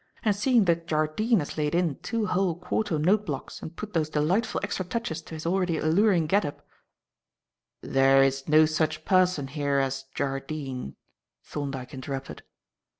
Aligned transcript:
And 0.23 0.35
seeing 0.35 0.65
that 0.65 0.87
Jardine 0.87 1.37
has 1.37 1.59
laid 1.59 1.75
in 1.75 1.99
two 1.99 2.25
whole 2.25 2.55
quarto 2.55 2.97
note 2.97 3.23
blocks 3.27 3.61
and 3.61 3.75
put 3.75 3.93
those 3.93 4.09
delightful 4.09 4.59
extra 4.63 4.83
touches 4.83 5.21
to 5.21 5.35
his 5.35 5.45
already 5.45 5.77
alluring 5.77 6.25
get 6.25 6.43
up" 6.43 6.65
"There 7.83 8.23
is 8.23 8.47
no 8.49 8.65
such 8.65 9.05
person 9.05 9.49
here 9.49 9.77
as 9.77 10.05
Jardine," 10.15 10.95
Thorndyke 11.43 11.93
interrupted. 11.93 12.41